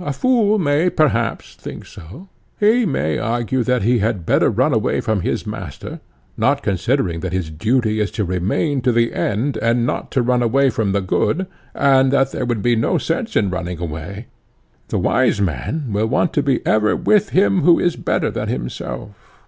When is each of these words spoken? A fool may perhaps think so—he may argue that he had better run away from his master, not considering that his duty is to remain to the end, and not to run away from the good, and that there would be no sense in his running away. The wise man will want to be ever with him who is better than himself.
A 0.00 0.12
fool 0.12 0.60
may 0.60 0.88
perhaps 0.88 1.56
think 1.56 1.86
so—he 1.86 2.86
may 2.86 3.18
argue 3.18 3.64
that 3.64 3.82
he 3.82 3.98
had 3.98 4.24
better 4.24 4.48
run 4.48 4.72
away 4.72 5.00
from 5.00 5.22
his 5.22 5.44
master, 5.44 5.98
not 6.36 6.62
considering 6.62 7.18
that 7.18 7.32
his 7.32 7.50
duty 7.50 7.98
is 7.98 8.12
to 8.12 8.24
remain 8.24 8.80
to 8.82 8.92
the 8.92 9.12
end, 9.12 9.56
and 9.56 9.84
not 9.84 10.12
to 10.12 10.22
run 10.22 10.40
away 10.40 10.70
from 10.70 10.92
the 10.92 11.00
good, 11.00 11.48
and 11.74 12.12
that 12.12 12.30
there 12.30 12.44
would 12.46 12.62
be 12.62 12.76
no 12.76 12.96
sense 12.96 13.34
in 13.34 13.46
his 13.46 13.52
running 13.52 13.80
away. 13.80 14.26
The 14.86 14.98
wise 14.98 15.40
man 15.40 15.86
will 15.88 16.06
want 16.06 16.32
to 16.34 16.44
be 16.44 16.64
ever 16.64 16.94
with 16.94 17.30
him 17.30 17.62
who 17.62 17.80
is 17.80 17.96
better 17.96 18.30
than 18.30 18.46
himself. 18.48 19.10